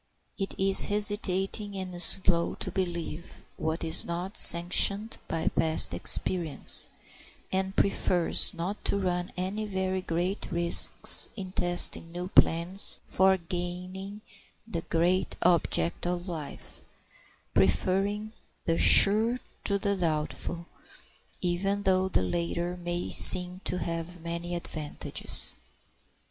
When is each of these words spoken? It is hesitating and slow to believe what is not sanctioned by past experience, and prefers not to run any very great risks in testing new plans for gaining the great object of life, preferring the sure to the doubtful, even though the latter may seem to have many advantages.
It 0.35 0.55
is 0.57 0.85
hesitating 0.85 1.77
and 1.77 2.01
slow 2.01 2.55
to 2.55 2.71
believe 2.71 3.43
what 3.55 3.83
is 3.83 4.03
not 4.03 4.35
sanctioned 4.35 5.19
by 5.27 5.49
past 5.49 5.93
experience, 5.93 6.87
and 7.51 7.75
prefers 7.75 8.51
not 8.55 8.83
to 8.85 8.97
run 8.97 9.31
any 9.37 9.65
very 9.65 10.01
great 10.01 10.51
risks 10.51 11.29
in 11.35 11.51
testing 11.51 12.11
new 12.11 12.29
plans 12.29 12.99
for 13.03 13.37
gaining 13.37 14.21
the 14.67 14.81
great 14.81 15.35
object 15.43 16.07
of 16.07 16.27
life, 16.27 16.81
preferring 17.53 18.31
the 18.65 18.79
sure 18.79 19.37
to 19.65 19.77
the 19.77 19.95
doubtful, 19.95 20.65
even 21.41 21.83
though 21.83 22.09
the 22.09 22.23
latter 22.23 22.75
may 22.75 23.11
seem 23.11 23.61
to 23.65 23.77
have 23.77 24.19
many 24.19 24.55
advantages. 24.55 25.55